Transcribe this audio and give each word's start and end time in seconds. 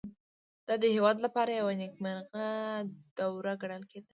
دا 0.67 0.73
د 0.77 0.79
دې 0.81 0.89
هېواد 0.95 1.17
لپاره 1.25 1.51
یوه 1.59 1.73
نېکمرغه 1.81 2.45
دوره 3.17 3.53
ګڼل 3.61 3.83
کېده. 3.91 4.09